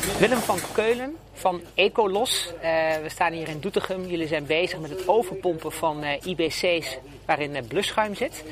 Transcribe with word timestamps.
Willem 0.00 0.38
van 0.38 0.58
Keulen 0.72 1.16
van 1.32 1.60
Ecolos. 1.74 2.52
Uh, 2.54 2.62
we 3.02 3.08
staan 3.08 3.32
hier 3.32 3.48
in 3.48 3.60
Doetinchem. 3.60 4.06
Jullie 4.06 4.26
zijn 4.26 4.46
bezig 4.46 4.78
met 4.78 4.90
het 4.90 5.08
overpompen 5.08 5.72
van 5.72 6.04
uh, 6.04 6.10
IBC's 6.24 6.98
waarin 7.24 7.54
uh, 7.54 7.62
blusschuim 7.68 8.14
zit. 8.14 8.44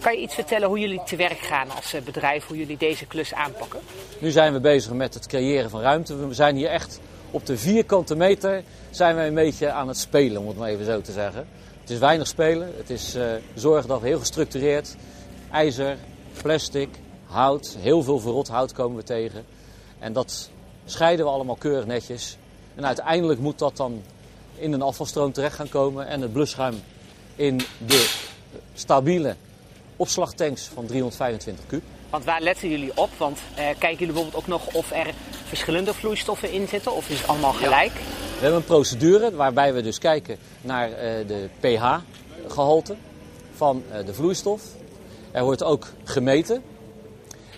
Kan 0.00 0.12
je 0.12 0.20
iets 0.20 0.34
vertellen 0.34 0.68
hoe 0.68 0.78
jullie 0.78 1.02
te 1.04 1.16
werk 1.16 1.38
gaan 1.38 1.70
als 1.70 1.94
bedrijf, 2.04 2.46
hoe 2.46 2.56
jullie 2.56 2.76
deze 2.76 3.06
klus 3.06 3.34
aanpakken? 3.34 3.80
Nu 4.18 4.30
zijn 4.30 4.52
we 4.52 4.60
bezig 4.60 4.92
met 4.92 5.14
het 5.14 5.26
creëren 5.26 5.70
van 5.70 5.80
ruimte. 5.80 6.26
We 6.26 6.34
zijn 6.34 6.56
hier 6.56 6.68
echt 6.68 7.00
op 7.30 7.46
de 7.46 7.58
vierkante 7.58 8.16
meter 8.16 8.62
zijn 8.90 9.16
we 9.16 9.22
een 9.22 9.34
beetje 9.34 9.70
aan 9.70 9.88
het 9.88 9.98
spelen, 9.98 10.40
om 10.40 10.48
het 10.48 10.56
maar 10.56 10.68
even 10.68 10.84
zo 10.84 11.00
te 11.00 11.12
zeggen. 11.12 11.48
Het 11.80 11.90
is 11.90 11.98
weinig 11.98 12.26
spelen. 12.26 12.72
Het 12.76 12.90
is 12.90 13.16
zorgen 13.54 13.88
dat 13.88 14.00
we 14.00 14.06
heel 14.06 14.18
gestructureerd 14.18 14.96
ijzer, 15.50 15.96
plastic, 16.42 16.88
hout, 17.26 17.76
heel 17.78 18.02
veel 18.02 18.18
verrot 18.18 18.48
hout 18.48 18.72
komen 18.72 18.96
we 18.96 19.02
tegen. 19.02 19.44
En 19.98 20.12
dat 20.12 20.50
scheiden 20.84 21.24
we 21.24 21.30
allemaal 21.32 21.56
keurig 21.56 21.86
netjes. 21.86 22.36
En 22.74 22.86
uiteindelijk 22.86 23.40
moet 23.40 23.58
dat 23.58 23.76
dan 23.76 24.02
in 24.54 24.72
een 24.72 24.82
afvalstroom 24.82 25.32
terecht 25.32 25.56
gaan 25.56 25.68
komen 25.68 26.06
en 26.06 26.20
het 26.20 26.32
blusschuim 26.32 26.74
in 27.36 27.60
de 27.86 28.14
stabiele 28.74 29.36
opslagtanks 29.96 30.64
van 30.74 30.86
325 30.86 31.66
kub. 31.66 31.82
Want 32.10 32.24
waar 32.24 32.40
letten 32.40 32.68
jullie 32.68 32.96
op? 32.96 33.10
Want 33.16 33.38
eh, 33.54 33.64
kijken 33.64 33.98
jullie 33.98 34.06
bijvoorbeeld 34.06 34.36
ook 34.36 34.46
nog 34.46 34.74
of 34.74 34.90
er 34.92 35.14
verschillende 35.44 35.94
vloeistoffen 35.94 36.52
in 36.52 36.68
zitten 36.68 36.94
of 36.94 37.08
is 37.08 37.18
het 37.18 37.28
allemaal 37.28 37.52
gelijk? 37.52 37.92
We 37.92 38.40
hebben 38.40 38.58
een 38.58 38.64
procedure 38.64 39.34
waarbij 39.34 39.74
we 39.74 39.82
dus 39.82 39.98
kijken 39.98 40.38
naar 40.60 40.92
eh, 40.92 41.26
de 41.26 41.48
pH-gehalte 41.60 42.96
van 43.54 43.82
uh, 43.92 44.06
de 44.06 44.14
vloeistof. 44.14 44.62
Er 45.30 45.44
wordt 45.44 45.62
ook 45.62 45.86
gemeten 46.04 46.62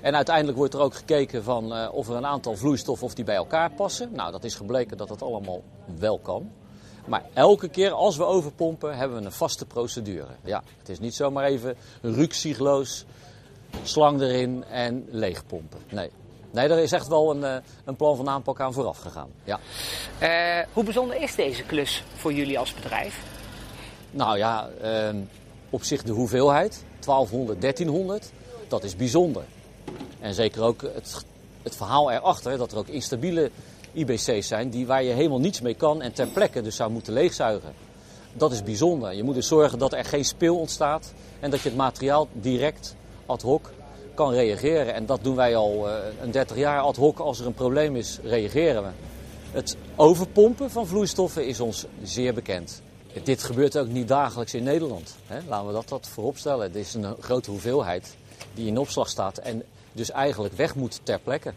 en 0.06 0.16
uiteindelijk 0.16 0.56
wordt 0.56 0.74
er 0.74 0.80
ook 0.80 0.94
gekeken 0.94 1.42
van 1.42 1.76
uh, 1.76 1.88
of 1.92 2.08
er 2.08 2.16
een 2.16 2.26
aantal 2.26 2.56
vloeistoffen 2.56 3.06
of 3.06 3.14
die 3.14 3.24
bij 3.24 3.34
elkaar 3.34 3.70
passen. 3.70 4.10
Nou, 4.12 4.32
dat 4.32 4.44
is 4.44 4.54
gebleken 4.54 4.96
dat 4.96 5.08
dat 5.08 5.22
allemaal 5.22 5.62
wel 5.98 6.18
kan. 6.18 6.50
Maar 7.06 7.24
elke 7.34 7.68
keer 7.68 7.90
als 7.90 8.16
we 8.16 8.24
overpompen 8.24 8.96
hebben 8.96 9.18
we 9.18 9.24
een 9.24 9.32
vaste 9.32 9.66
procedure. 9.66 10.26
Ja, 10.44 10.62
het 10.78 10.88
is 10.88 10.98
niet 10.98 11.14
zomaar 11.14 11.44
even 11.44 11.76
ruksigloos, 12.02 13.04
slang 13.82 14.20
erin 14.20 14.64
en 14.64 15.06
leegpompen. 15.10 15.78
Nee. 15.90 16.10
Nee, 16.50 16.68
er 16.68 16.78
is 16.78 16.92
echt 16.92 17.08
wel 17.08 17.30
een, 17.30 17.40
uh, 17.40 17.56
een 17.84 17.96
plan 17.96 18.16
van 18.16 18.28
aanpak 18.28 18.60
aan 18.60 18.72
vooraf 18.72 18.98
gegaan. 18.98 19.28
Ja. 19.44 19.60
Uh, 20.22 20.66
hoe 20.72 20.84
bijzonder 20.84 21.22
is 21.22 21.34
deze 21.34 21.62
klus 21.62 22.04
voor 22.14 22.32
jullie 22.32 22.58
als 22.58 22.74
bedrijf? 22.74 23.22
Nou 24.10 24.38
ja, 24.38 24.68
ehm, 24.80 25.16
op 25.70 25.82
zich 25.82 26.02
de 26.02 26.12
hoeveelheid, 26.12 26.84
1200, 26.98 27.60
1300, 27.60 28.32
dat 28.68 28.84
is 28.84 28.96
bijzonder. 28.96 29.44
En 30.26 30.34
zeker 30.34 30.62
ook 30.62 30.82
het, 30.82 31.24
het 31.62 31.76
verhaal 31.76 32.12
erachter 32.12 32.58
dat 32.58 32.72
er 32.72 32.78
ook 32.78 32.88
instabiele 32.88 33.50
IBC's 33.92 34.46
zijn 34.46 34.70
die, 34.70 34.86
waar 34.86 35.02
je 35.02 35.12
helemaal 35.12 35.40
niets 35.40 35.60
mee 35.60 35.74
kan 35.74 36.02
en 36.02 36.12
ter 36.12 36.26
plekke 36.26 36.62
dus 36.62 36.76
zou 36.76 36.90
moeten 36.90 37.12
leegzuigen. 37.12 37.74
Dat 38.32 38.52
is 38.52 38.62
bijzonder. 38.62 39.14
Je 39.14 39.22
moet 39.22 39.34
dus 39.34 39.46
zorgen 39.46 39.78
dat 39.78 39.92
er 39.92 40.04
geen 40.04 40.24
speel 40.24 40.58
ontstaat 40.58 41.12
en 41.40 41.50
dat 41.50 41.60
je 41.60 41.68
het 41.68 41.78
materiaal 41.78 42.28
direct 42.32 42.96
ad 43.26 43.42
hoc 43.42 43.70
kan 44.14 44.32
reageren. 44.32 44.94
En 44.94 45.06
dat 45.06 45.18
doen 45.22 45.36
wij 45.36 45.56
al 45.56 45.88
uh, 45.88 45.94
een 46.22 46.30
30 46.30 46.56
jaar 46.56 46.80
ad 46.80 46.96
hoc. 46.96 47.18
Als 47.18 47.40
er 47.40 47.46
een 47.46 47.54
probleem 47.54 47.96
is, 47.96 48.18
reageren 48.22 48.82
we. 48.82 48.88
Het 49.50 49.76
overpompen 49.96 50.70
van 50.70 50.86
vloeistoffen 50.86 51.46
is 51.46 51.60
ons 51.60 51.86
zeer 52.02 52.34
bekend. 52.34 52.82
Dit 53.22 53.42
gebeurt 53.42 53.78
ook 53.78 53.88
niet 53.88 54.08
dagelijks 54.08 54.54
in 54.54 54.62
Nederland. 54.62 55.14
Hè? 55.26 55.38
Laten 55.48 55.66
we 55.66 55.72
dat, 55.72 55.88
dat 55.88 56.08
voorop 56.08 56.38
stellen. 56.38 56.66
Het 56.66 56.76
is 56.76 56.94
een 56.94 57.16
grote 57.20 57.50
hoeveelheid 57.50 58.16
die 58.54 58.66
in 58.66 58.78
opslag 58.78 59.08
staat. 59.08 59.38
En 59.38 59.62
dus 59.96 60.10
eigenlijk 60.10 60.54
weg 60.54 60.74
moet 60.74 61.00
ter 61.02 61.18
plekke. 61.18 61.52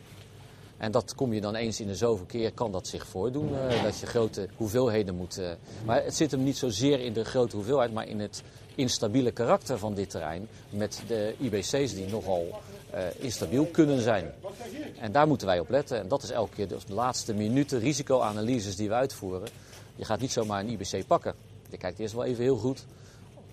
En 0.77 0.91
dat 0.91 1.15
kom 1.15 1.33
je 1.33 1.41
dan 1.41 1.55
eens 1.55 1.79
in 1.79 1.87
de 1.87 1.95
zoveel 1.95 2.25
keer, 2.25 2.51
kan 2.51 2.71
dat 2.71 2.87
zich 2.87 3.07
voordoen, 3.07 3.51
uh, 3.51 3.83
dat 3.83 3.99
je 3.99 4.05
grote 4.05 4.47
hoeveelheden 4.55 5.15
moet. 5.15 5.39
Uh, 5.39 5.49
maar 5.85 6.03
het 6.03 6.15
zit 6.15 6.31
hem 6.31 6.43
niet 6.43 6.57
zozeer 6.57 6.99
in 6.99 7.13
de 7.13 7.25
grote 7.25 7.55
hoeveelheid, 7.55 7.93
maar 7.93 8.07
in 8.07 8.19
het 8.19 8.43
instabiele 8.75 9.31
karakter 9.31 9.77
van 9.77 9.93
dit 9.93 10.09
terrein. 10.09 10.47
Met 10.69 11.01
de 11.07 11.35
IBC's 11.39 11.93
die 11.93 12.07
nogal 12.07 12.59
uh, 12.93 12.99
instabiel 13.17 13.65
kunnen 13.65 14.01
zijn. 14.01 14.31
En 14.99 15.11
daar 15.11 15.27
moeten 15.27 15.47
wij 15.47 15.59
op 15.59 15.69
letten. 15.69 15.99
En 15.99 16.07
dat 16.07 16.23
is 16.23 16.29
elke 16.29 16.55
keer 16.55 16.67
de 16.67 16.77
laatste 16.87 17.33
minuten 17.33 17.79
risicoanalyses 17.79 18.75
die 18.75 18.87
we 18.87 18.93
uitvoeren. 18.93 19.49
Je 19.95 20.05
gaat 20.05 20.19
niet 20.19 20.31
zomaar 20.31 20.59
een 20.59 20.69
IBC 20.69 21.07
pakken. 21.07 21.33
Je 21.69 21.77
kijkt 21.77 21.99
eerst 21.99 22.13
wel 22.13 22.23
even 22.25 22.43
heel 22.43 22.57
goed. 22.57 22.85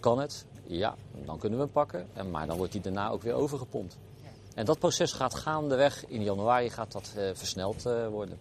Kan 0.01 0.19
het? 0.19 0.45
Ja, 0.67 0.95
dan 1.25 1.39
kunnen 1.39 1.59
we 1.59 1.65
hem 1.65 1.73
pakken. 1.73 2.07
En, 2.13 2.31
maar 2.31 2.47
dan 2.47 2.57
wordt 2.57 2.73
hij 2.73 2.83
daarna 2.83 3.11
ook 3.11 3.23
weer 3.23 3.35
overgepompt. 3.35 3.97
En 4.57 4.65
dat 4.65 4.79
proces 4.79 5.13
gaat 5.13 5.35
gaandeweg, 5.35 6.07
in 6.07 6.23
januari 6.23 6.71
gaat 6.71 6.93
dat 6.93 7.13
uh, 7.17 7.31
versneld 7.35 7.87
uh, 7.87 8.09
worden. 8.09 8.39